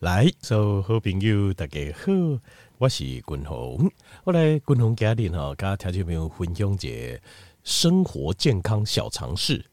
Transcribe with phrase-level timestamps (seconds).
[0.00, 2.12] 来，所有好朋友大家好，
[2.76, 3.90] 我是君鸿。
[4.26, 7.20] 后来君鸿家里哈，跟条件朋友分享一个
[7.64, 9.64] 生活健康小常识。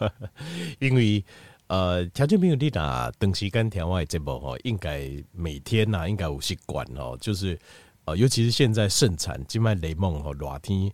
[0.80, 1.24] 因为
[1.68, 7.58] 呃，条件朋友你打长时间听我的节目哈，应该每天呐，应该有习惯哦，就是
[8.04, 10.92] 呃，尤其是现在盛产金麦雷梦和热天。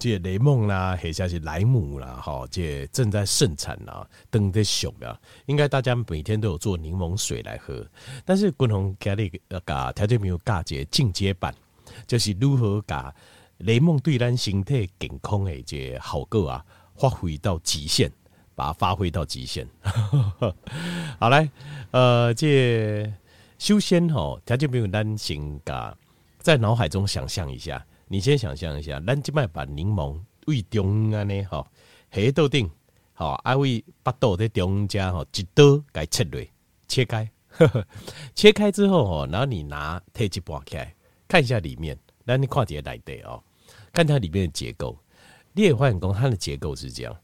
[0.00, 5.14] 这雷梦啦，或者是莱姆啦，哈，这正在盛产啦，等在熟啊，
[5.44, 7.86] 应该大家每天都有做柠檬水来喝。
[8.24, 11.54] 但是共同给你呃，噶条件没有加节进阶版，
[12.06, 13.14] 就是如何把
[13.58, 16.64] 雷梦对咱身体健康的这好个啊，
[16.96, 18.10] 发挥到极限，
[18.54, 19.68] 把它发挥到极限。
[21.20, 21.46] 好来，
[21.90, 23.12] 呃，这
[23.58, 25.94] 修仙哈，条件没有咱先噶，
[26.38, 27.84] 在脑海中想象一下。
[28.12, 31.64] 你先想象一下，咱即摆把柠檬位中安尼吼，
[32.10, 32.68] 下刀顶，
[33.12, 36.44] 好啊位巴豆在中间吼，一刀给切落，
[36.88, 37.30] 切开，
[38.34, 40.92] 切开之后吼，然后你拿铁一拔开，
[41.28, 43.40] 看一下里面，咱你看一个内底哦，
[43.92, 44.98] 看它里面的结构。
[45.52, 47.16] 你会发现讲它的结构是这样，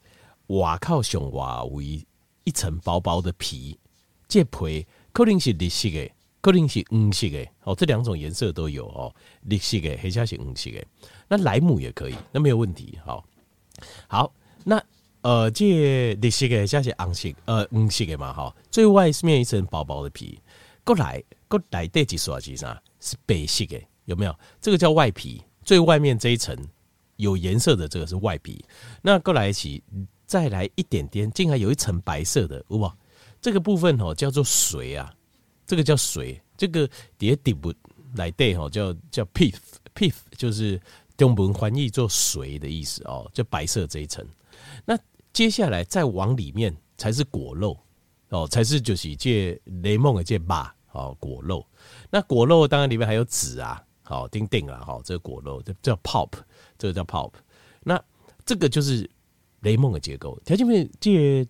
[0.47, 2.07] 外靠上外围
[2.45, 3.77] 一层薄薄的皮，
[4.29, 6.09] 这皮可能是绿色的。
[6.47, 10.85] 可能是黄色的哦，这两种颜色都有哦，绿色的、黑加是黄色的。
[11.27, 12.97] 那莱姆也可以，那没有问题。
[13.05, 13.25] 好，
[14.07, 14.81] 好，那
[15.23, 20.41] 呃，这绿色的、加是黄色，呃，黄色的嘛，哈，最外面一层薄薄的皮，
[20.85, 22.81] 过来过来第几刷几啥？
[23.01, 24.33] 是白色的，有没有？
[24.61, 26.57] 这个叫外皮，最外面这一层
[27.17, 28.65] 有颜色的，这个是外皮。
[29.03, 29.83] 那过来一起
[30.27, 32.97] 再来一点点，竟然有一层白色的，哇，
[33.41, 35.13] 这个部分哦叫做髓啊。
[35.67, 37.75] 这个叫水，这个底下底部
[38.15, 40.81] 来对哈，叫叫 pith，pith 就是
[41.17, 44.25] 中文翻译做水的意思哦，就白色这一层。
[44.85, 44.97] 那
[45.33, 47.77] 接下来再往里面才是果肉
[48.29, 51.67] 哦，才是就是这雷梦的这把哦果肉。
[52.11, 56.31] 那果肉当然里面还有籽啊，好丁丁啊，好这个果肉这叫 pop，
[56.79, 57.33] 这个叫 pop。
[57.83, 58.01] 那
[58.45, 59.09] 这个就是
[59.61, 60.41] 雷梦的结构。
[60.45, 61.47] 条件面这。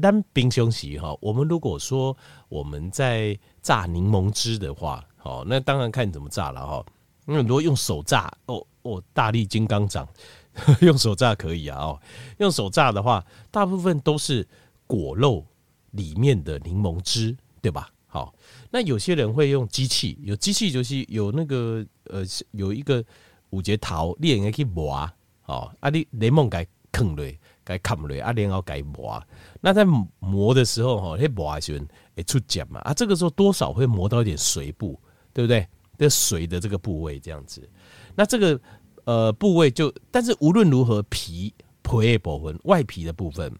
[0.00, 2.16] 单冰箱洗哈，我们如果说
[2.48, 6.84] 我们在榨柠檬汁的话，好，那当然看你怎么榨了哈。
[7.24, 10.08] 那如果用手榨，哦哦，大力金刚掌，
[10.82, 12.00] 用手榨可以啊哦。
[12.38, 14.46] 用手榨的话，大部分都是
[14.86, 15.44] 果肉
[15.90, 17.90] 里面的柠檬汁，对吧？
[18.06, 18.32] 好，
[18.70, 23.04] 那有些人会用机器，有机器就是有那个呃，有一个
[23.50, 25.14] 五节桃，你也可以磨啊，
[25.46, 27.38] 哦，啊你柠檬该啃嘞。
[27.66, 29.20] 该砍了啊，然后该磨。
[29.60, 29.84] 那在
[30.20, 31.80] 磨的时候哈，那磨的时候
[32.14, 34.98] 会出茧嘛啊，这个时候多少会磨到一点髓部，
[35.32, 35.66] 对不对？
[35.98, 37.68] 这髓的这个部位这样子。
[38.14, 38.60] 那这个
[39.04, 43.52] 呃部位就，但是无论如何，皮皮的部分，外皮的部分，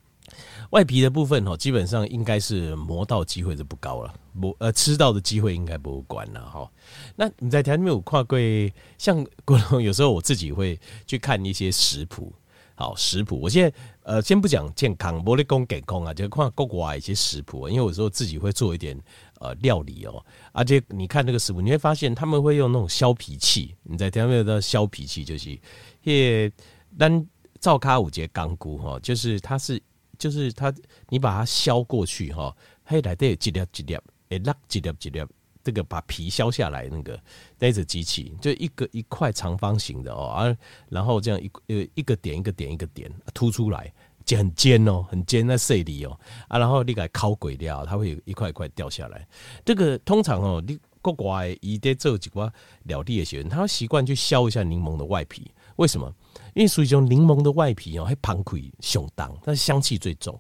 [0.71, 6.71] 外皮的部分哈，基本上应该是磨到机会就不高了，磨呃吃到的机会应该不会关了哈。
[7.17, 9.27] 那你在台面有跨柜，像
[9.83, 12.33] 有时候我自己会去看一些食谱。
[12.79, 13.75] 好食谱，我现在
[14.07, 18.97] 呃先不讲健康，不力讲健康啊，就看国外一些食谱，因为有时候自己会做一点
[19.41, 25.59] 呃料理哦，而且你看那个食谱，你会发现他们会用那种削皮器，你在听没有到削皮器就是，
[26.05, 26.53] 耶，
[26.97, 27.27] 咱
[27.59, 29.83] 灶咖五节钢菇哈，就是它是
[30.17, 30.73] 就是它，
[31.09, 35.21] 你把它削过去哈，嘿来得几粒几粒，哎，那几粒几粒。
[35.67, 37.21] 这个把皮削下来，那个
[37.59, 40.57] 那只机器就一个一块长方形的哦啊，
[40.89, 43.93] 然后这样一呃一个点一个点一个点凸出来，
[44.29, 46.17] 很尖哦，很尖在碎里哦
[46.47, 49.27] 啊，然后你给它烤鬼掉，它会有一块一块掉下来。
[49.65, 52.49] 这个通常哦，你国外一在做几块
[52.85, 56.15] 料理的时候，他习惯去削一下柠檬的外皮，为什么？
[56.55, 60.39] 因为属于这种柠檬的外皮哦，还旁溃胸当，但是香气最重。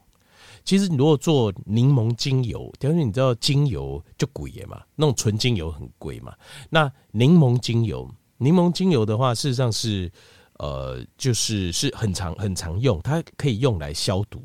[0.66, 6.34] 其实你如果做柠檬精油，因为你知道精油就贵嘛，那种纯精油很贵嘛。
[6.68, 10.10] 那柠檬精油，柠檬精油的话，事实上是
[10.54, 14.42] 呃，就是是很常很常用，它可以用来消毒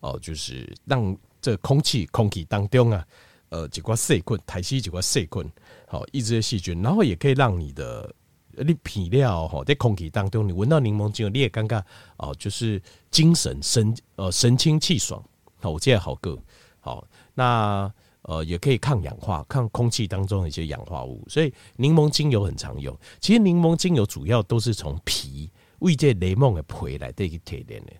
[0.00, 3.06] 哦、呃，就是让这空气空气当中啊，
[3.50, 5.52] 呃，几块细菌，排吸几块细菌，
[5.86, 8.10] 好抑制细菌，然后也可以让你的
[8.56, 11.82] 你皮料哈，在空气当中，你闻到柠檬精油，你也尴尬
[12.16, 12.80] 哦，就是
[13.10, 15.22] 精神神呃神清气爽。
[15.60, 16.38] 好，我这好个
[16.80, 17.92] 好，那
[18.22, 22.96] 呃也可以抗氧化，抗空气当中的一些氧化物，所以柠檬精油很常用。
[23.20, 27.92] 其实柠檬精油主要都是从皮为这雷梦的皮来这个提炼的，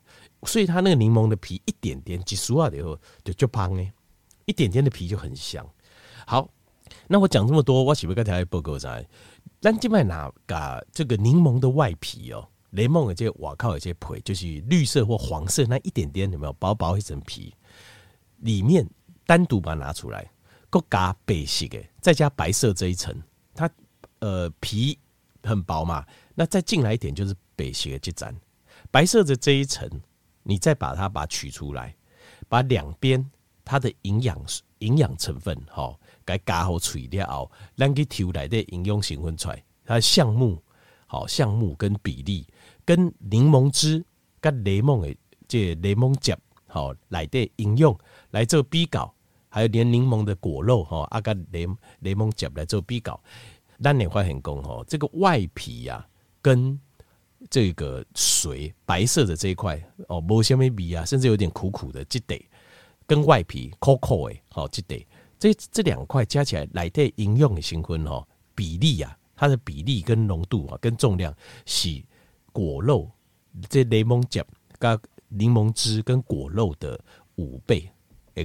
[0.44, 3.86] 所以它那个柠檬的皮一点点挤出来以后就就香呢，
[4.46, 5.66] 一点点的皮就很香。
[6.26, 6.48] 好，
[7.06, 9.06] 那我讲这么多，我是不是跟大家报告在？
[9.60, 12.48] 咱今麦拿个这个柠檬的外皮哦。
[12.70, 17.54] 雷梦的这瓦靠有些皮，就是绿色或黄色那一点点，有没有薄薄一层皮？
[18.38, 18.88] 里面
[19.26, 20.30] 单独把它拿出来，
[20.70, 23.14] 够加白色的，再加白色这一层，
[23.54, 23.68] 它
[24.20, 24.98] 呃皮
[25.42, 28.34] 很薄嘛，那再进来一点就是白色的这层，
[28.90, 29.88] 白色的这一层，
[30.42, 31.94] 你再把它把它取出来，
[32.48, 33.30] 把两边
[33.64, 34.42] 它的营养
[34.78, 40.62] 营养成分好，该加好取掉，让给抽来的营养成分出来，它的项目
[41.10, 42.46] 好项目跟比例
[42.84, 44.04] 跟柠檬汁
[44.40, 45.16] 跟柠檬的
[45.48, 47.98] 这柠檬汁好来的应用
[48.30, 49.12] 来做比较。
[49.52, 53.20] 还有连柠檬的果肉哈，阿个柠柠檬汁来做比较，
[53.82, 56.06] 咱你会很讲哈，这个外皮呀、啊、
[56.40, 56.78] 跟
[57.50, 62.40] 这个水白色的这一块哦，无什么味啊，甚至有点苦苦的，这得
[63.08, 65.04] 跟外皮抠抠诶，好，这得
[65.36, 68.24] 这这两块加起来来的应用的成分哈，
[68.54, 71.34] 比例啊，它的比例跟浓度啊，跟重量
[71.64, 72.04] 是
[72.52, 73.10] 果肉
[73.70, 74.44] 这柠檬夹
[74.78, 77.00] 加柠檬汁跟果肉的
[77.36, 77.90] 五倍。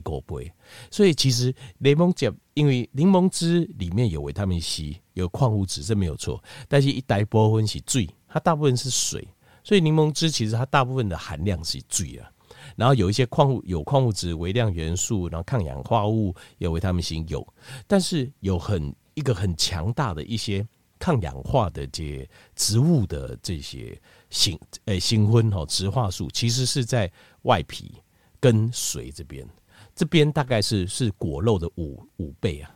[0.03, 0.51] 够不会，
[0.92, 6.44] 所以其实柠檬汁，因为柠檬汁里面有维他命 C，有矿物质，这没有错。
[6.68, 9.25] 但是一大部分是水，它大部分是水，
[9.63, 12.30] 所以柠檬汁其实它大部分的含量是水啊。
[12.75, 17.48] 然后有一些矿物，有矿物质、微量元素，然后抗氧化物，有维他命 C 有，
[17.88, 20.68] 但是有很一个很强大的一些
[21.05, 23.95] 抗氧化的这些植物的这些
[24.31, 27.11] 新诶性分哦，植化素其实是在
[27.43, 27.93] 外皮
[28.39, 29.47] 跟水这边。
[29.93, 32.75] 这边大概是是果肉的五五倍啊，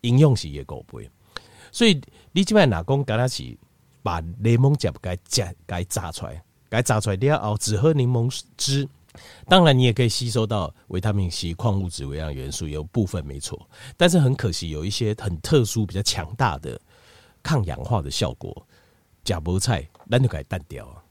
[0.00, 1.06] 饮用是也够贵，
[1.70, 2.00] 所以
[2.32, 3.58] 你这边拿工跟他起
[4.02, 8.88] 把柠檬汁给加给榨出来，该榨出来你要熬只喝柠檬汁，
[9.48, 13.68] 当然你也可以吸收到维他命 C、矿物质、微量元素，有部分没错，
[13.98, 16.80] 但是很可惜有一些很特殊、比较强大的
[17.46, 18.66] 抗氧化的效果，
[19.22, 21.04] 假菠菜那就给淡掉啊，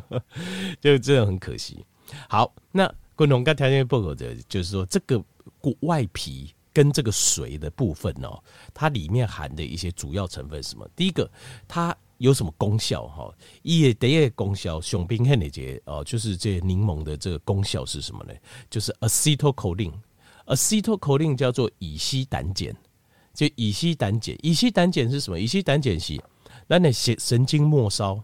[0.80, 1.84] 就真的很可惜。
[2.28, 2.92] 好，那。
[3.16, 5.24] 共同刚条件不合的，就是说这个
[5.82, 8.42] 外皮跟这个水的部分哦，
[8.74, 10.84] 它里面含的一些主要成分是什么？
[10.96, 11.30] 第一个，
[11.68, 13.06] 它有什么功效？
[13.06, 13.32] 哈，
[13.62, 18.34] 一第一功效，熊兵汉的这哦，就是这柠檬的这个功效是什么呢？
[18.68, 22.74] 就是 acetylcholine，acetylcholine 叫做乙烯胆碱，
[23.34, 25.38] 就乙烯胆碱，乙烯胆碱是什么？
[25.38, 26.18] 乙烯胆碱是
[26.68, 28.22] 咱那神神经末梢，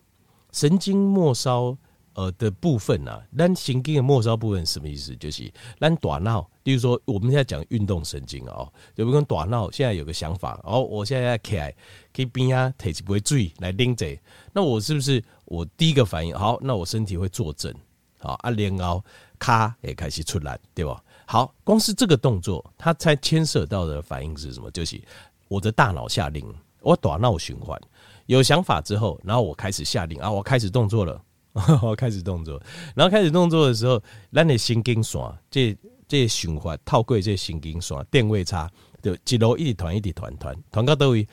[0.52, 1.76] 神经末梢。
[2.14, 5.14] 呃的部分啊，咱神经的末梢部分什么意思？
[5.16, 11.72] 就是咱大脑，例如说我们现在讲运动神经哦，就比如说大脑现在有个想法，哦，我现在要起来
[12.12, 14.18] 可以边啊，提起不会注意来拎着，
[14.52, 16.58] 那我是不是我第一个反应好？
[16.60, 17.72] 那我身体会坐正，
[18.18, 19.02] 好啊，然后
[19.38, 21.00] 咔也开始出来，对吧？
[21.32, 24.68] 好，光是这个动作，它才牵涉到的反应是什么？
[24.72, 25.00] 就是
[25.46, 26.44] 我的大脑下令，
[26.80, 27.80] 我大脑循环
[28.26, 31.22] 有想法之后，然后我开始下令啊，我开始动作了。
[31.82, 32.60] 我开始动作，
[32.96, 35.76] 然后开始动作的时候，咱的神经线这
[36.08, 38.68] 这循环套过这神经线电位差，
[39.00, 41.28] 就一路一团一直传传传到都会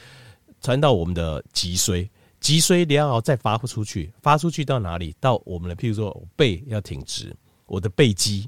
[0.61, 2.07] 传到我们的脊髓，
[2.39, 5.15] 脊髓然后再发出去，发出去到哪里？
[5.19, 7.35] 到我们的譬如说背要挺直，
[7.65, 8.47] 我的背肌。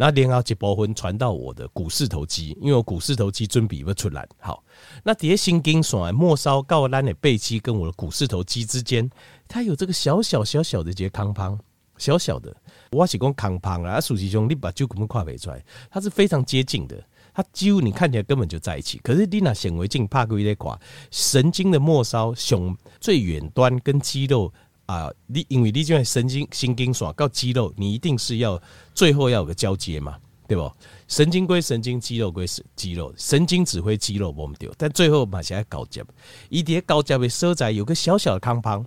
[0.00, 4.26] 然后连后一部分传到我的股四头肌，因为我股四头肌准备要出来。
[4.38, 4.64] 好，
[5.04, 9.10] 那底下神经线末梢到咱的背肌跟我的股四头肌之间，
[9.46, 11.58] 它有这个小小小小的这些康胖，
[11.98, 12.56] 小小的。
[12.92, 16.96] 我是讲康胖啊，实际上你把就根本看不出来，它是非常接近的。
[17.34, 18.98] 它几乎你看起来根本就在一起。
[19.04, 20.74] 可是你拿显微镜拍过一块，
[21.10, 24.50] 神经的末梢胸最远端跟肌肉。
[24.90, 28.60] 啊，你因为你这神经神经线到肌肉，你一定是要
[28.92, 30.18] 最后要有个交接嘛，
[30.48, 30.72] 对不？
[31.06, 32.44] 神经归神经，肌肉归
[32.74, 36.04] 肌肉，神经指挥肌肉，我们丢，但最后嘛，是要交接，
[36.48, 38.84] 一叠交接的所在有个小小的康胖，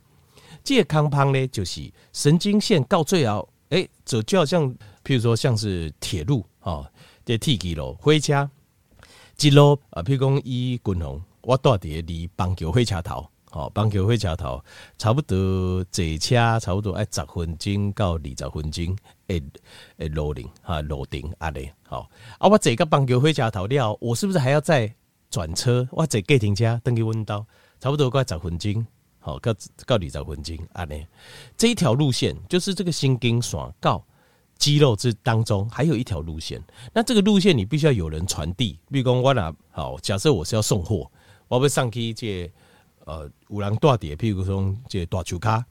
[0.61, 4.69] 这个康胖呢，就是神经线到最后，哎、欸，就就好像，
[5.05, 6.85] 譬如说像是铁路啊，
[7.23, 8.49] 这铁轨路火车，
[9.39, 13.25] 一路啊，譬如讲伊滚红，我住伫离棒球火车头。
[13.53, 14.59] 哦，棒球火车头
[14.97, 19.39] 差不多坐车差不多爱十分钟到二十分钟，诶
[19.97, 24.91] 诶，路顶哈路顶啊嘞，好啊，我坐个棒球火车头了，我是不是还要再
[25.29, 25.87] 转车？
[25.91, 27.45] 我坐计程车登去温刀，
[27.79, 28.83] 差不多快十分钟，
[29.19, 29.53] 好，到
[29.85, 31.07] 到二十分钟啊嘞，
[31.55, 34.03] 这一条路线就是这个神经线到
[34.57, 36.59] 肌肉之当中还有一条路线，
[36.91, 41.07] 那这个路线你必须要有人传递，比如讲我俩好，假设我是要送货，
[41.47, 42.51] 我要上去这。
[43.05, 45.65] 呃，有人大碟，譬如说这大树卡，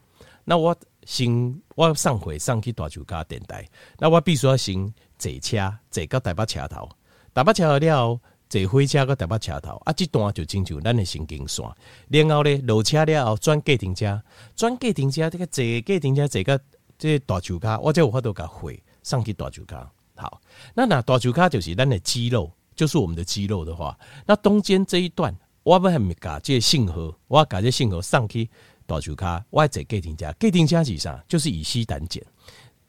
[0.44, 6.88] 那我先我上回上去大树卡电台，那我必须要先坐车，坐到台北车头，
[7.32, 11.64] 台北车头了，坐火车到台北车头，啊，这段就进入咱的神经线，
[12.08, 14.22] 然后呢，落车了后转计程车，
[14.54, 16.58] 转计程车这个坐计程车坐到
[16.98, 19.90] 这大树卡，我才有法度甲回上去大树卡。
[20.14, 20.40] 好，
[20.74, 28.48] 那那大树卡就是咱的肌肉就是我们的肌肉的话，那中间这一段，我们还没搞这信号，我要搞这信号上去
[28.86, 31.22] 大球卡，我要在给停加，给停加是啥？
[31.28, 32.20] 就是乙烯胆碱，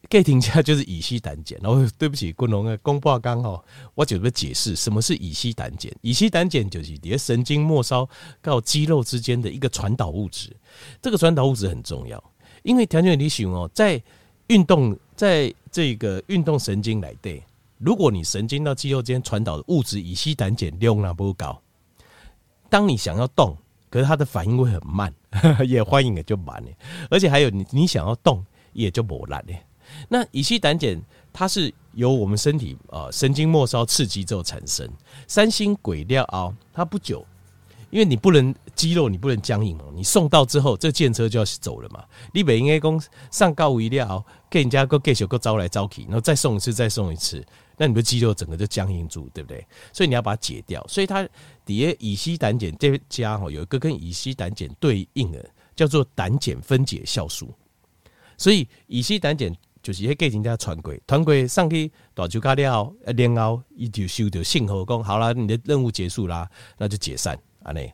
[0.10, 1.58] 给停加就是乙烯胆碱。
[1.62, 3.64] 然后对不起，昆龙的公报刚好，
[3.94, 5.92] 我准备解释什么是乙烯胆碱。
[6.02, 8.10] 乙烯胆碱就是你的神经末梢
[8.42, 10.50] 到肌肉之间的一个传导物质，
[11.02, 12.22] 这个传导物质很重要，
[12.64, 14.02] 因为条件你想哦，在
[14.48, 17.42] 运动，在这个运动神经来对。
[17.78, 21.62] 如果你神经到肌肉间传导的物质乙烯胆碱量那不高，
[22.74, 23.56] 当你想要动，
[23.88, 25.14] 可是它的反应会很慢，
[25.68, 26.70] 也欢迎也就慢了，
[27.12, 29.54] 而且还有你你想要动也就不难了。
[30.10, 31.00] 那乙烯胆碱
[31.32, 34.90] 它是由我们身体呃神经末梢刺激之后产生，
[35.28, 37.24] 三星鬼料凹它不久。
[37.92, 39.92] 因为你不能肌肉，你不能僵硬哦。
[39.94, 42.04] 你送到之后，这电车就要走了嘛。
[42.32, 47.46] 你本应该讲上高一料，给人家个给小个招来招去，然后再送一次，再送一次，
[47.78, 49.64] 那你的肌肉整个就僵硬住，对不对？
[49.92, 50.84] 所以你要把它解掉。
[50.88, 51.30] 所以它
[51.66, 57.54] 底下乙醯胆碱这家哈有一个跟乙烯胆碱对应的，叫做胆碱分解酵素。
[58.38, 67.38] 所以乙烯胆碱就是迄给人家传轨，传轨上去大球卡了，然后伊就收到信号讲好了，你的任务结束啦，那就解散。
[67.64, 67.94] 啊，那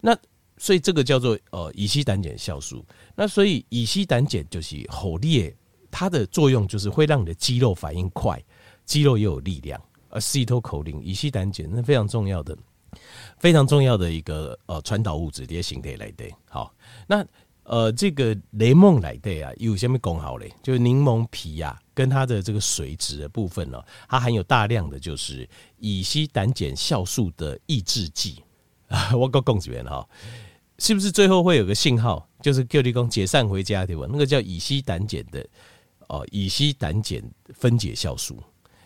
[0.00, 0.16] 那
[0.56, 2.84] 所以这个叫做呃乙烯胆碱酵素。
[3.14, 5.54] 那所以乙烯胆碱就是好烈，
[5.90, 8.40] 它的作用就是会让你的肌肉反应快，
[8.84, 9.80] 肌肉也有力量。
[10.10, 12.56] 而 acetylcholine 乙烯胆碱那非常重要的，
[13.38, 16.34] 非常重要的一个呃传导物质，这些形态来对。
[16.48, 16.74] 好，
[17.06, 17.24] 那
[17.62, 20.52] 呃这个雷梦来对啊，有什么功效嘞？
[20.62, 28.42] 就是柠檬皮啊，跟它的这个水质的部分呢，它含有大量的就是乙烯胆碱酵素的抑制剂。
[29.14, 30.08] 我够讲一遍哈，
[30.78, 34.06] 是不是最后会有个信号，就是叫你讲解散回家对吧？
[34.10, 35.46] 那个叫乙烯胆碱的
[36.08, 38.42] 哦，乙烯胆碱分解酵素，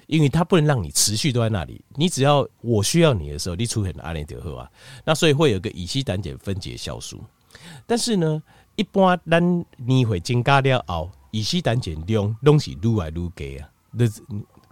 [0.06, 4.70] 因为它不能让你持续都在那里，你只要我需要你的时候，你出现阿联德赫啊，
[5.04, 7.22] 那所以会有个乙烯胆碱分解酵素。
[7.86, 8.42] 但是呢，
[8.76, 14.06] 一般咱年会增加了后，乙烯胆碱量拢是愈来愈低啊，那。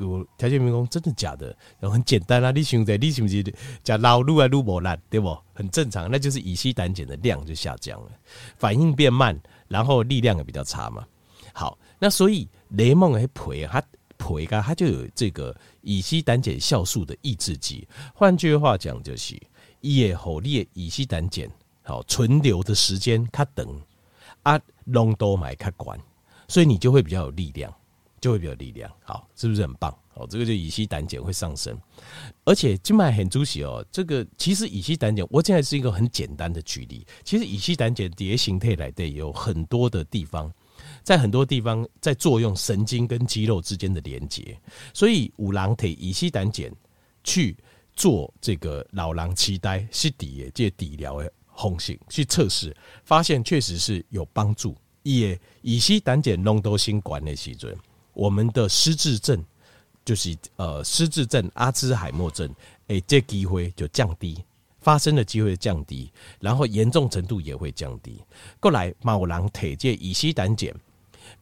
[0.01, 1.55] 有条件民工真的假的？
[1.79, 3.45] 然后很简单啊，你想在你是不是
[3.85, 5.37] 加老撸啊撸无烂，对不？
[5.53, 8.09] 很正常，那就是乙烯胆碱的量就下降了，
[8.57, 11.05] 反应变慢，然后力量也比较差嘛。
[11.53, 13.83] 好，那所以雷梦还培它
[14.21, 17.89] 培它它就有这个乙烯胆碱酵素的抑制剂。
[18.15, 19.41] 换句话讲，就是
[19.81, 21.49] 也好你的乙烯胆碱
[21.83, 23.67] 好存留的时间它等
[24.43, 25.97] 啊，浓度买较高，
[26.47, 27.73] 所以你就会比较有力量。
[28.21, 29.91] 就会比较力量，好，是不是很棒？
[30.13, 31.75] 哦，这个就乙烯胆碱会上升，
[32.45, 33.83] 而且静脉很注意哦。
[33.91, 37.07] 这个其实乙烯胆碱，我现在是一个很简单的举例。
[37.25, 40.53] 其实乙醯胆碱叠形态来的有很多的地方，
[41.03, 44.59] 在很多地方在作用神经跟肌肉之间的连接，
[44.93, 46.71] 所以五郎腿乙烯胆碱
[47.25, 47.57] 去
[47.95, 54.77] 做这个老狼痴呆是底的这底疗的红型去测试，发现确实是有帮助。
[55.03, 57.77] 也乙烯胆碱浓度新管的时阵。
[58.13, 59.43] 我们的失智症
[60.05, 62.53] 就是呃失智症、阿兹海默症，
[62.89, 64.45] 诶，这机会就降低，
[64.81, 68.23] 发生的机会降低，然后严重程度也会降低。
[68.59, 70.75] 过来，某人体这乙烯胆碱，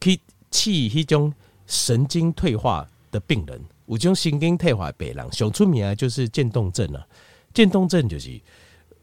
[0.01, 0.19] 去
[0.51, 1.33] 治迄种
[1.67, 7.05] 神经退化的病人，有种神经退化的病人，最出名的就是渐冻症啊。
[7.53, 8.39] 渐冻症就是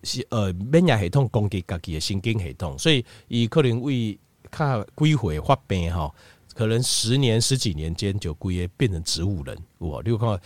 [0.04, 4.18] 是呃免疫系统攻击自己的神经系统，所以伊可能为
[4.50, 6.14] 较几回发病吼。
[6.54, 10.00] 可能十年十几年间就归业变成植物人，哇！
[10.02, 10.40] 你有看到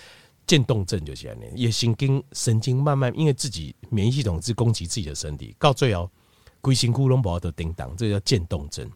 [0.44, 6.10] 渐冻症就这样，也神经神经慢慢因为自己免疫系统是攻击自己的身体，到最后
[6.60, 8.90] 龟心窟窿宝都叮当，这叫渐冻症。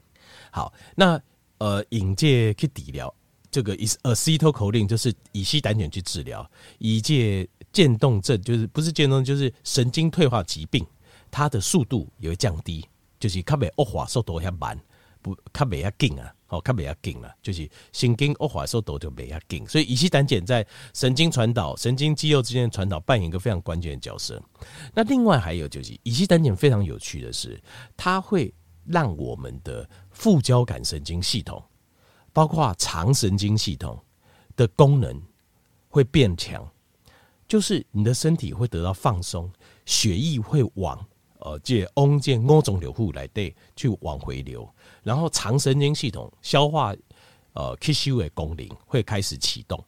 [0.50, 1.16] 好，那
[1.58, 3.12] 呃引介去治疗
[3.50, 10.84] 这个乙呃 acetylcholine 就是乙烯胆碱去治疗，以介渐冻症就是不是渐冻症就是神经退化疾病，
[11.30, 12.84] 它的速度也会降低，
[13.18, 14.78] 就是较袂恶化速度较慢，
[15.22, 16.34] 不较袂遐紧啊。
[16.48, 24.40] 哦，看比较紧了，就是神经恶化速度就比较紧，所以乙烯胆碱在神经传导、神经肌肉之间的传导扮演一个非常关键的角色。
[24.94, 27.60] 那另外还有就是乙烯胆碱非常有趣的是，
[27.96, 28.54] 它会
[28.86, 31.62] 让我们的副交感神经系统，
[32.32, 34.02] 包括肠神经系统
[34.56, 35.20] 的功能
[35.88, 36.66] 会变强，
[37.46, 39.50] 就是你的身体会得到放松，
[39.84, 40.98] 血液会往
[41.40, 44.66] 呃这翁这五种流户来对去往回流。
[45.02, 46.94] 然后肠神经系统消化
[47.52, 49.84] 呃吸收的功能会开始启动，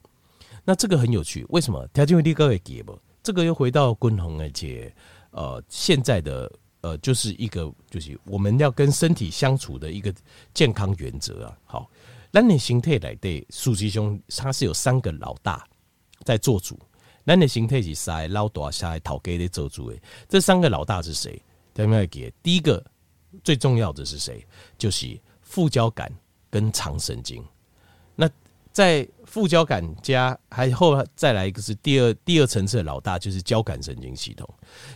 [0.63, 1.87] 那这个很有趣，为什么？
[1.87, 2.99] 条件会立刻会给不？
[3.23, 4.93] 这个又回到共同而且
[5.31, 6.51] 呃现在的
[6.87, 10.13] 呃就是一个就是我们要跟身体相处的一个
[10.53, 11.57] 健康原则啊。
[11.65, 11.89] 好，
[12.31, 15.67] 那你形态来对，实际上它是有三个老大
[16.23, 16.79] 在做主，
[17.25, 19.97] 咱的形态是三老大下来讨给的做主的。
[20.29, 21.41] 这三个老大是谁？
[21.73, 22.83] 大家给第一个
[23.43, 24.45] 最重要的是谁？
[24.77, 26.11] 就是副交感
[26.49, 27.43] 跟肠神经。
[28.77, 34.47] 在副交感加还后再来一个是第二第二层次的老大，就是交感神经系统。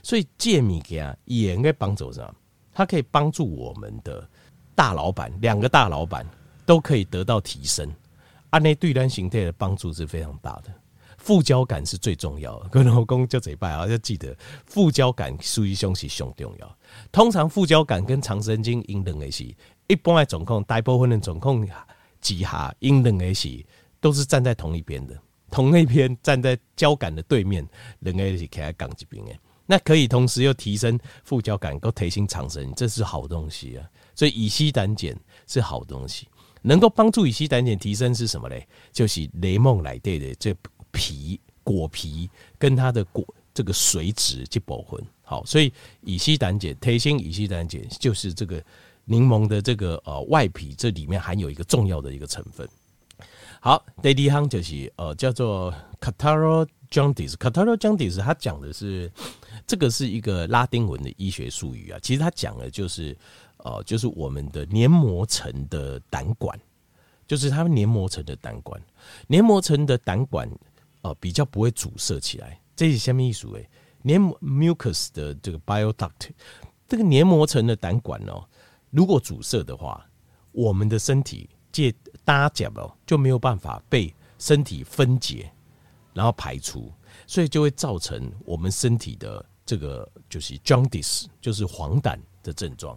[0.03, 2.31] 所以借米给啊，也应该帮助上，
[2.71, 4.23] 它可以帮助我们的
[4.75, 6.23] 大老板，两个大老板
[6.63, 7.91] 都可以得到提升。
[8.51, 10.65] 按那对单形态的帮助是非常大的。
[11.17, 16.77] 副交感是最重要的，跟老公就这一拜啊，要记得副交感属于胸是胸重要。
[17.11, 19.43] 通常副交感跟肠神经因两个是，
[19.87, 21.67] 一般的总控，大部分的总控
[22.21, 23.65] 几下因两个是
[23.99, 27.67] 都是站在同一边的，同一边站在交感的对面，
[27.99, 29.31] 两个是开杠这边的。
[29.65, 33.85] 那可以同时又提升副交感，够提升肠神，这是好东西啊。
[34.15, 35.13] 所以乙醯胆碱
[35.47, 36.27] 是好东西，
[36.61, 38.67] 能够帮助乙醯胆碱提升是什么嘞？
[38.91, 40.55] 就是雷梦来对的这。
[40.93, 48.61] 皮果皮跟它的果这个水质去保混好，所以乙醯胆碱、鋈锌乙醯胆碱就是这个
[49.05, 52.67] 柠檬的这个呃外皮，这里面含有一个重要的一个成分。
[53.59, 59.11] 好，第二项就是呃叫做 Catarrhal jaundice，Catarrhal jaundice 它讲的是
[59.67, 63.15] 这个是一个拉丁文的医学术语啊，其实它讲的就是
[63.57, 66.59] 呃就是我们的黏膜层的胆管，
[67.27, 68.81] 就是它们黏膜层的胆管，
[69.27, 70.49] 黏膜层的胆管。
[71.03, 73.47] 哦，比较不会阻塞起来，这是什么意思？
[73.55, 73.67] 诶，
[74.03, 76.29] 黏膜 mucus 的这个 bile duct，
[76.87, 78.45] 这个黏膜层的胆管哦，
[78.91, 80.05] 如果阻塞的话，
[80.51, 81.93] 我们的身体借
[82.23, 85.51] 搭脚哦就没有办法被身体分解，
[86.13, 86.91] 然后排出，
[87.25, 92.95] 所以就会造成我们身体的这个就是 jaundice，就是黄疸的症状。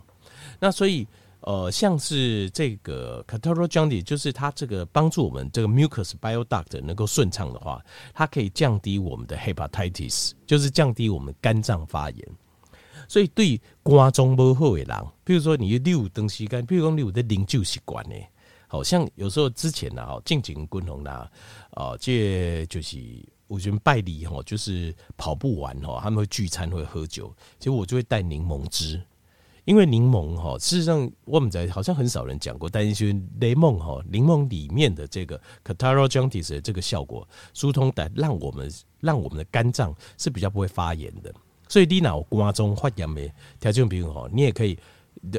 [0.61, 1.07] 那所以。
[1.47, 7.85] 呃，像是这个 c a t a r o jaundice 就是它这个帮助我们这个 mucus bile duct 能够顺畅的话，
[8.15, 12.29] 它可以降低我们的 hepatitis，就是降低我们肝脏发炎。
[13.15, 18.17] 所以对肝脏不好的人，比如说你有东西肝，比如说你有的饮酒习惯呢，
[18.67, 21.31] 好像有时候之前呢，哈，进行滚红啦，
[21.71, 22.99] 啊，这就是
[23.47, 29.01] 我觉得拜礼哈，就是跑步完哈，他们会聚餐会喝酒，结果我就会带柠檬汁。
[29.65, 41.33] 因为柠檬哈，事实上我们在好像很少人讲过，但是就是柠檬哈，柠檬里面的这个 Catarrhal jaundice 的这个效果，疏通的，让我们让我们的肝脏是比较不会发炎的。
[41.69, 44.79] 所以你脑瓜中发炎的条件比如吼，你也可以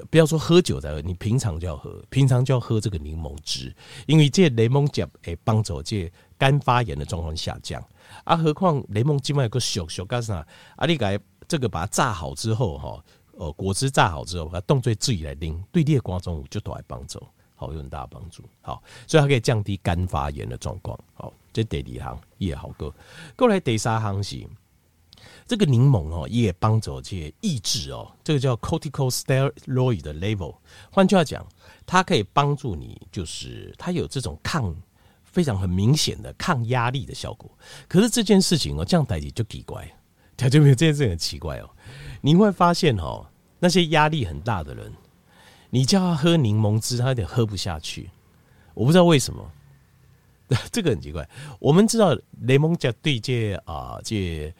[0.09, 3.73] 不要说喝酒再喝，你平常就要喝，平常就要喝这个柠檬汁，
[4.07, 7.83] 因为这柠檬汁会帮助这肝发炎的状况下降。
[8.23, 10.45] 啊，何况柠檬汁嘛有个小小干啥？
[10.75, 13.03] 啊，你改这个把它榨好之后哈。
[13.37, 17.21] 呃，果汁榨好之后，把它冻醉自己来拎，对裂瓜中就都来帮助，
[17.53, 18.41] 好有很大帮助。
[18.61, 20.97] 好，所以它可以降低肝发炎的状况。
[21.13, 22.89] 好，这第二行也好个。
[23.35, 24.47] 过来第三行是
[25.47, 30.55] 这个柠檬哦，也帮助这些抑制哦，这个叫 corticosteroid 的 level。
[30.91, 31.45] 换句话讲，
[31.85, 34.75] 它可以帮助你，就是它有这种抗
[35.23, 37.49] 非常很明显的抗压力的效果。
[37.87, 39.87] 可是这件事情哦，这样代志就奇怪，
[40.35, 41.69] 他就没有这件事情很奇怪哦。
[42.21, 43.27] 你会发现哦，
[43.59, 44.91] 那些压力很大的人，
[45.69, 48.09] 你叫他喝柠檬汁，他有点喝不下去。
[48.73, 49.51] 我不知道为什么，
[50.71, 51.29] 这个很奇怪。
[51.59, 54.51] 我们知道柠檬汁对这啊这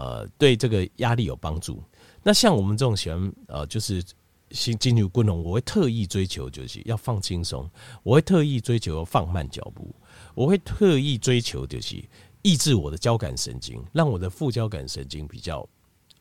[0.00, 1.82] 呃对这个压力有帮助。
[2.22, 4.02] 那像我们这种喜欢呃就是
[4.50, 7.68] 新进入滚龙，我会特意追求就是要放轻松，
[8.02, 9.94] 我会特意追求放慢脚步，
[10.34, 12.02] 我会特意追求就是
[12.42, 15.68] 抑制我的交感神经，让我的副交感神经比较。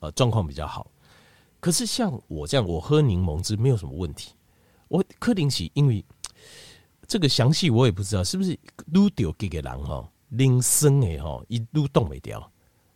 [0.02, 0.90] 呃，状况比较好，
[1.60, 4.32] 可是像我这样，我喝柠檬汁没有什么问题。
[4.88, 6.02] 我柯林奇，因为
[7.06, 8.58] 这个详细我也不知道，是不是
[8.94, 12.50] 撸掉给个狼哈，拎生哎哈，一撸冻没掉，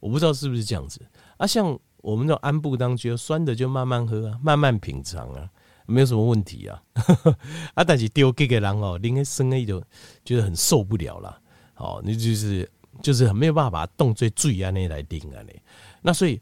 [0.04, 1.00] 我不知道是不是这样子
[1.38, 1.48] 啊。
[1.48, 5.50] 像我们这种安步当觉得酸的就慢慢喝啊，慢慢品尝啊，
[5.86, 6.84] 没有什么问题啊。
[7.76, 9.82] 啊，但是丢给给人哦，拎生哎就
[10.26, 11.39] 觉得很受不了了。
[11.74, 12.70] 好，那就是
[13.02, 15.54] 就是很没有办法把它冻最醉啊那来拎啊那，
[16.02, 16.42] 那所以。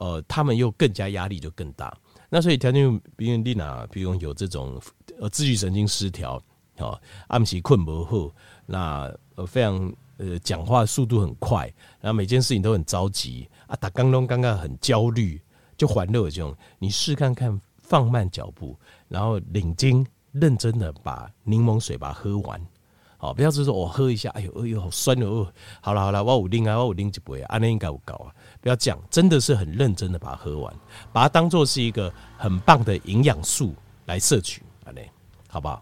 [0.00, 1.96] 呃，他们又更加压力就更大，
[2.28, 4.80] 那所以条件比如丽娜，比如有这种
[5.20, 6.42] 呃自律神经失调，
[6.78, 8.34] 哦，暗时困不好，
[8.66, 11.66] 那呃非常呃讲话速度很快，
[12.00, 15.42] 然后每件事情都很着急啊，打刚刚刚刚很焦虑，
[15.76, 22.60] 就欢乐这种，你试看看放慢脚步，然后领睛认真的把柠檬水把它喝完。
[23.18, 25.46] 哦，不要只是说我喝一下，哎呦，哎呦，好酸哦！
[25.80, 28.34] 好了好了，我有拎啊，我有拎一杯啊，那应该有搞啊。
[28.60, 30.74] 不要这样，真的是很认真的把它喝完，
[31.12, 35.08] 把它当做是一个很棒的营养素来摄取，好嘞，
[35.46, 35.80] 好不好？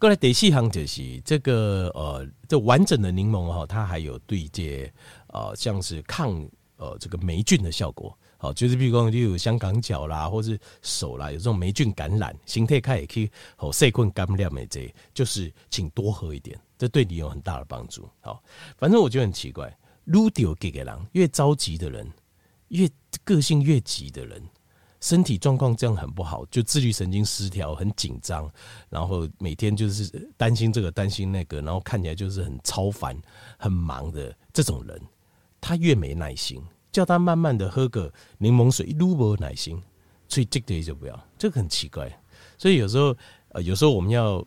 [0.00, 4.90] 过来第四行就是这个呃，这完整的柠檬哈，它还有对这
[5.26, 6.32] 呃，像是抗
[6.78, 8.16] 呃这个霉菌的效果。
[8.38, 18.08] 好，就是比如说，例如香港脚啦，或是手啦，有这种霉菌感染，形态开也可以好细菌感染没这，就是请多喝一点，这对你有很大的帮助。
[18.22, 18.42] 好，
[18.78, 19.70] 反正我觉得很奇怪，
[20.06, 22.10] 愈着急的人，越着急的人，
[22.68, 22.88] 越
[23.22, 24.42] 个性越急的人，
[25.00, 28.50] 身体状况这样很不好，就自律神经失调，很紧张，
[28.88, 33.16] 然后每天就是担心这个担心那个，然后看起来就是很超烦、
[33.58, 35.00] 很忙的这种人，
[35.60, 36.62] 他越没耐心。
[36.92, 39.80] 叫他慢慢的喝个柠檬水，一撸不耐心，
[40.26, 42.10] 所以这个就不要，这个很奇怪。
[42.58, 43.16] 所以有时候，
[43.50, 44.44] 呃，有时候我们要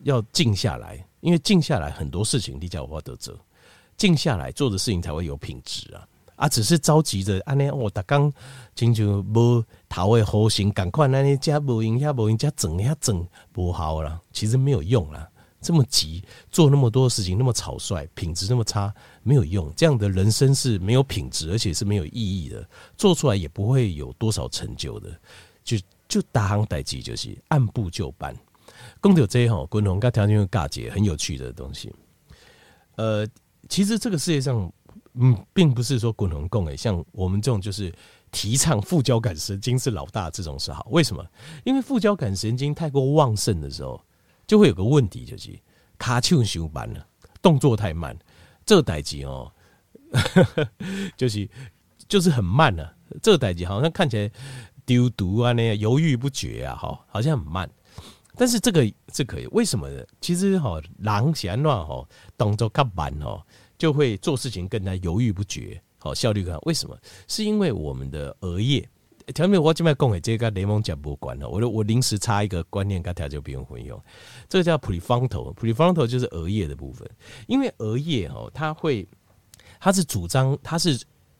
[0.00, 3.34] 要静下来，因为静下来很多事情你叫我得责，
[3.96, 6.06] 静下来做的事情才会有品质啊。
[6.36, 8.32] 啊，只是着急着，安尼我打刚
[8.74, 15.28] 亲像无头的好心，赶快安尼加无营养无营加整下整不好了，其实没有用了。
[15.62, 16.22] 这么急
[16.52, 19.72] 做那么多事情，那么草率，品质那么差，没有用。
[19.74, 22.64] 这样的人生是没有品质，而且是没有意义的。
[22.96, 25.10] 做出来也不会有多少成就的。
[25.64, 28.36] 就就大行代志，就是按部就班。
[29.02, 31.92] 讲到这一吼，滚红跟条件尬节很有趣的东西。
[32.94, 33.26] 呃，
[33.68, 34.70] 其实这个世界上，
[35.18, 37.92] 嗯，并不是说滚红共诶，像我们这种就是
[38.30, 40.86] 提倡副交感神经是老大这种是好。
[40.90, 41.24] 为什么？
[41.64, 44.00] 因为副交感神经太过旺盛的时候。
[44.48, 45.50] 就会有个问题，就是
[45.98, 47.04] 卡丘修班了，
[47.42, 48.16] 动作太慢，
[48.64, 49.52] 这代志哦，
[51.18, 51.50] 就是
[52.06, 52.94] 就是很慢了。
[53.20, 54.30] 这代志好像看起来
[54.84, 57.68] 丢毒啊，那样犹豫不决啊，哈，好像很慢。
[58.36, 60.00] 但是这个这可以，为什么呢？
[60.20, 62.06] 其实哈，狼嫌乱哈，
[62.38, 63.42] 动作较慢哦，
[63.78, 66.60] 就会做事情更加犹豫不决，好效率更好。
[66.64, 66.96] 为什么？
[67.28, 68.88] 是因为我们的额叶。
[69.34, 74.00] 条面我今麦讲的这个雷蒙讲不管了，我我临时插一个观念，跟条就不用混用。
[74.48, 77.10] 这个叫 prefrontal，prefrontal 就是额叶的部分。
[77.48, 79.04] 因为额叶哦，它会，
[79.80, 80.96] 它是主张，它是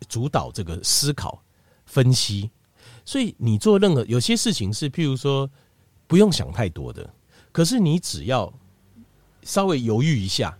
[0.08, 1.40] 主导这个思考、
[1.84, 2.50] 分析。
[3.04, 5.48] 所以你做任何有些事情是，譬如说
[6.08, 7.08] 不用想太多的，
[7.52, 8.52] 可是你只要
[9.44, 10.58] 稍微犹豫一下，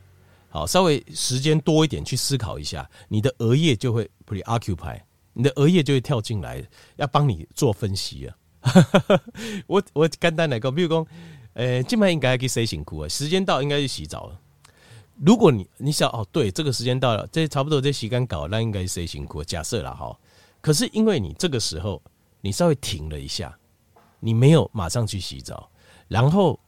[0.56, 4.98] 好，稍微时间多一点去思考一下，你的额叶就会 preoccupy。
[5.34, 6.66] 你的额叶就会跳进来，
[6.96, 8.34] 要帮你做分析啊！
[9.68, 11.06] 我我简单来讲，比如讲，
[11.52, 14.40] 呃，今晚应该去洗身躯啊，时间到应该去洗澡了。
[15.22, 19.44] 如果你你想哦，对，这个时间到了，这差不多这时间搞，那应该洗身躯。
[19.44, 20.18] 假设了哈，
[20.62, 22.02] 可是因为你这个时候
[22.40, 23.54] 你稍微停了一下，
[24.20, 25.70] 你没有马上去洗澡，
[26.08, 26.58] 然后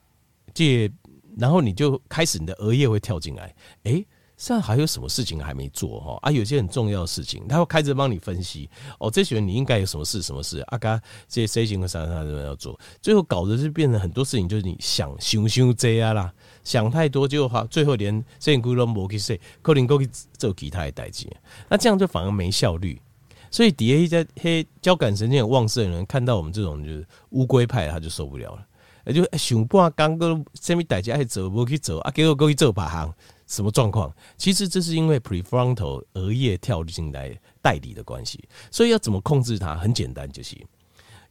[0.53, 0.92] 这
[1.38, 4.07] 然后你就开始你的额叶会跳进来，哎、欸。
[4.38, 6.16] 现在还有什么事情还没做哈？
[6.22, 8.70] 啊，有些很重要的事情，他会开始帮你分析
[9.01, 9.11] 哦。
[9.11, 10.22] 这些你应该有什么事？
[10.22, 10.61] 什么事？
[10.68, 10.96] 啊，嘎，
[11.27, 12.79] 这些 C 型和啥啥什么要做？
[13.03, 21.27] 最后搞的就变成很多事情，就是你想想想这样啦，想太多就好，最后连这些都没去说，可能够去做其他的代志。
[21.68, 23.03] 那这样就反而没效率。
[23.51, 28.64] 所以底下一些黑交感神经很旺盛的人，看到我们这种就是乌龟派，他就受不了了，
[29.09, 33.12] 也就想半刚个什么代志爱做，没去做啊，结果过去做别行。
[33.49, 34.14] 什么状况？
[34.37, 39.75] 其实这是因为 prefrontal 额叶跳进来代理的关系，所以要怎么控制它？
[39.75, 40.55] 很简单，就是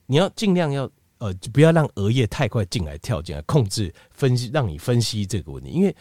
[0.08, 5.70] 你要尽量要呃，就不要让额叶太快进来跳进来，控制分析，让你分析这个问题。
[5.70, 5.96] 因为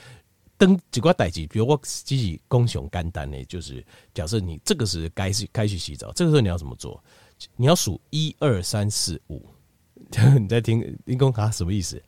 [0.56, 3.84] 登几挂代志，比如我自己攻熊肝单呢，就是
[4.14, 6.98] 假设你这个是该是该去洗澡，这个时候你要怎么做？
[7.56, 9.46] 你要数一二三四五，
[10.38, 12.02] 你在听你讲啊什么意思？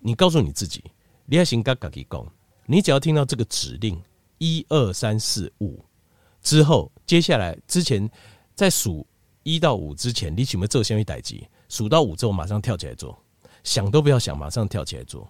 [0.00, 0.82] 你告诉你自己，
[1.26, 2.26] 你要先跟自己讲。
[2.66, 4.00] 你只要听到这个指令
[4.38, 5.82] 一二三四五
[6.42, 8.08] 之后，接下来之前
[8.54, 9.06] 在数
[9.42, 11.48] 一到五之前，你有没有做先去待机？
[11.68, 13.18] 数到五之后马上跳起来做，
[13.64, 15.28] 想都不要想，马上跳起来做。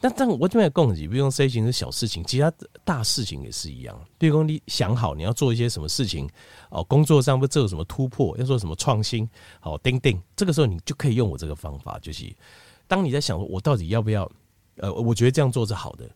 [0.00, 2.52] 但但我这边讲的，比如说 C 型是小事情，其他
[2.84, 3.98] 大事情也是一样。
[4.18, 6.28] 比如说你想好你要做一些什么事情
[6.70, 9.28] 哦，工作上不做什么突破，要做什么创新，
[9.60, 12.24] 好，叮叮，这个时候你就可以用我这个方法，就是
[12.86, 14.30] 当你在想我到底要不要，
[14.76, 16.08] 呃，我觉得这样做是好的。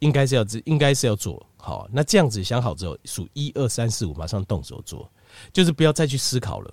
[0.00, 1.88] 应该是要应该是要做好。
[1.90, 5.10] 那这样子想好之后，数一二三四五，马上动手做，
[5.52, 6.72] 就是不要再去思考了。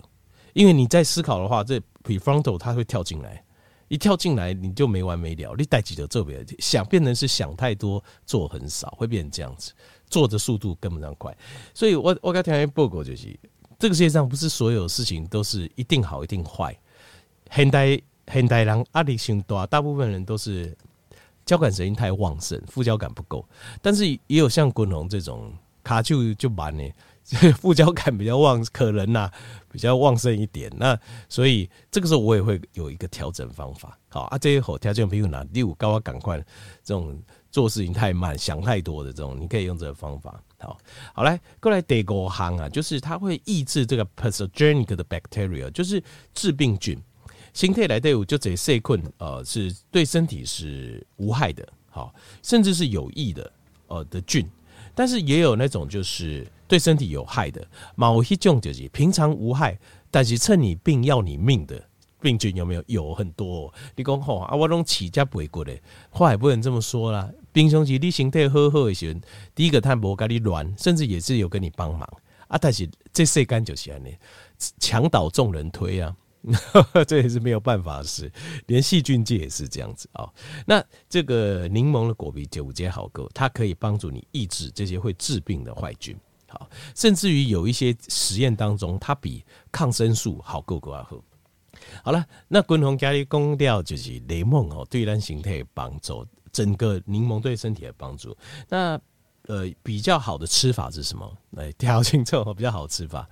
[0.53, 3.43] 因为你在思考的话，这 prefrontal 它会跳进来，
[3.87, 5.55] 一跳进来你就没完没了。
[5.57, 9.73] 你带几个做别想变成是想太多，做很少，会变成这样子，
[10.09, 11.35] 做的速度跟不上快。
[11.73, 13.37] 所以我我刚听一报告就是，
[13.77, 16.77] 这个世界上不是所有事情都是一定好一定坏。
[17.51, 20.75] 现代现代人压力性大，大部分人都是。
[21.45, 23.47] 交感神经太旺盛，副交感不够，
[23.79, 26.83] 但是也有像滚龙这种卡就就慢呢，
[27.57, 29.31] 副交感比较旺，可能呐、
[29.71, 30.71] 比较旺盛一点。
[30.77, 33.97] 那所以这个时候我也会有一个调整方法。
[34.09, 36.37] 好啊，这些好调整，比如哪第五高啊，赶快
[36.83, 37.19] 这种
[37.51, 40.41] 做事情太慢、想太多的这种，你可以用这个方法。
[40.59, 40.77] 好，
[41.13, 46.01] 好来过来第五行啊，就是它会抑制这个 pathogenic 的 bacteria，就是
[46.33, 46.97] 致病菌。
[47.53, 53.51] 形态来对就这细菌，呃，是对身体是无害的，好，甚至是有益的，
[53.87, 54.45] 呃的菌。
[54.93, 59.77] 但是也有那种就是对身体有害的，某一种就是平常无害，
[60.09, 61.89] 但是趁你病要你命的
[62.21, 62.83] 病菌有没有？
[62.87, 63.73] 有很多。
[63.95, 65.77] 你讲吼啊，我拢起家不会过的，
[66.09, 67.29] 话也不能这么说啦。
[67.51, 69.19] 平常时你身体好好的时候，
[69.53, 72.01] 第一个他无跟你乱，甚至也是有跟你帮忙
[72.47, 72.57] 啊。
[72.57, 74.15] 但是这世间就是安尼，
[74.79, 76.15] 墙倒众人推啊。
[77.07, 78.31] 这也是没有办法的事，
[78.67, 80.31] 连细菌界也是这样子啊、
[80.67, 86.15] 那这个柠檬的果皮九节好够，它可以帮助你抑制这些会致病的坏菌。
[86.47, 91.17] 好，甚至于有一些实验当中，它比抗生素好够够啊好。
[92.03, 98.35] 好了，那滚红咖喱公调就是柠檬哦，对人形态帮助，整个柠檬对身体的帮助。
[98.69, 98.99] 那
[99.47, 101.37] 呃，比较好的吃法是什么？
[101.51, 103.29] 来挑清楚，比较好吃法。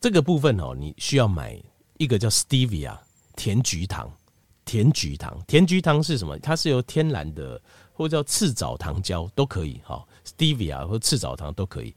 [0.00, 1.60] 这个部分哦，你需要买。
[1.98, 2.94] 一个叫 Stevia
[3.36, 4.12] 甜菊糖，
[4.66, 6.38] 甜菊糖，甜菊糖是什么？
[6.40, 7.58] 它是由天然的
[7.94, 11.94] 或叫赤藻糖胶都可以哈，Stevia 或赤藻糖都可以，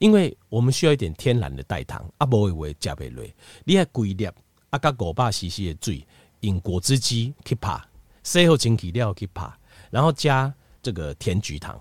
[0.00, 3.32] 因为我们需要一点天然的代糖，啊不会会加倍累，
[3.64, 6.06] 你还规粒啊加五百 CC 的水，
[6.40, 7.78] 用果汁机去拍，
[8.22, 9.46] 洗好清洗料去拍，
[9.90, 11.78] 然后加这个甜菊糖，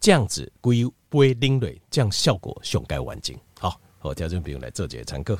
[0.00, 3.36] 这样子规杯拎蕊，这样效果上盖完整。
[3.60, 5.36] 好，好，听众朋友来做这个参考。